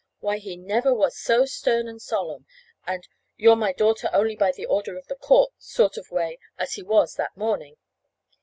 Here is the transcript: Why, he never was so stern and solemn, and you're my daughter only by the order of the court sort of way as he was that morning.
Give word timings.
Why, 0.19 0.39
he 0.39 0.57
never 0.57 0.95
was 0.95 1.15
so 1.15 1.45
stern 1.45 1.87
and 1.87 2.01
solemn, 2.01 2.47
and 2.87 3.07
you're 3.37 3.55
my 3.55 3.71
daughter 3.71 4.09
only 4.11 4.35
by 4.35 4.51
the 4.51 4.65
order 4.65 4.97
of 4.97 5.05
the 5.05 5.15
court 5.15 5.51
sort 5.59 5.95
of 5.95 6.09
way 6.09 6.39
as 6.57 6.73
he 6.73 6.81
was 6.81 7.13
that 7.17 7.37
morning. 7.37 7.77